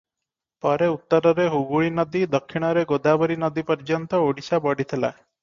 ପରେ 0.65 0.87
ଉତ୍ତରରେ 0.93 1.45
ହୁଗୁଳୀ 1.55 1.91
ନଦୀ, 1.99 2.23
ଦକ୍ଷିଣରେ 2.37 2.85
ଗୋଦାବରୀ 2.93 3.39
ନଦୀ 3.45 3.67
ପର୍ଯ୍ୟନ୍ତ 3.69 4.25
ଓଡିଶା 4.31 4.63
ବଢିଥିଲା। 4.67 5.15